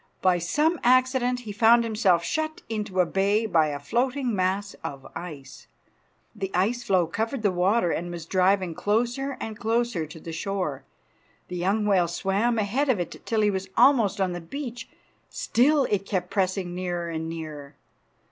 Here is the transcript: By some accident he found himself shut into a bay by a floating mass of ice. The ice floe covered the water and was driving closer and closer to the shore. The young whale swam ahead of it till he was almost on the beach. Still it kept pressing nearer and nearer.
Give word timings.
By 0.23 0.39
some 0.39 0.79
accident 0.83 1.41
he 1.41 1.51
found 1.51 1.83
himself 1.83 2.23
shut 2.23 2.63
into 2.67 3.01
a 3.01 3.05
bay 3.05 3.45
by 3.45 3.67
a 3.67 3.77
floating 3.79 4.35
mass 4.35 4.73
of 4.83 5.05
ice. 5.15 5.67
The 6.35 6.49
ice 6.55 6.81
floe 6.81 7.05
covered 7.05 7.43
the 7.43 7.51
water 7.51 7.91
and 7.91 8.09
was 8.09 8.25
driving 8.25 8.73
closer 8.73 9.37
and 9.39 9.59
closer 9.59 10.07
to 10.07 10.19
the 10.19 10.33
shore. 10.33 10.85
The 11.49 11.55
young 11.57 11.85
whale 11.85 12.07
swam 12.07 12.57
ahead 12.57 12.89
of 12.89 12.99
it 12.99 13.21
till 13.27 13.41
he 13.41 13.51
was 13.51 13.69
almost 13.77 14.19
on 14.19 14.31
the 14.31 14.41
beach. 14.41 14.89
Still 15.29 15.83
it 15.85 16.03
kept 16.07 16.31
pressing 16.31 16.73
nearer 16.73 17.07
and 17.11 17.29
nearer. 17.29 17.75